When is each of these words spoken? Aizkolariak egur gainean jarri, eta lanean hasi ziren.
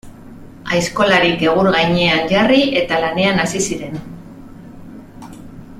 Aizkolariak 0.77 1.43
egur 1.49 1.69
gainean 1.75 2.31
jarri, 2.33 2.63
eta 2.81 3.01
lanean 3.05 3.45
hasi 3.45 3.65
ziren. 3.67 4.03